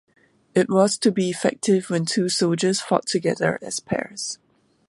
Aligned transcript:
It 0.55 0.67
was 0.67 0.97
to 0.97 1.11
be 1.11 1.29
effective 1.29 1.91
when 1.91 2.05
two 2.05 2.27
soldiers 2.27 2.81
fought 2.81 3.05
together 3.05 3.59
as 3.61 3.79
pairs. 3.79 4.39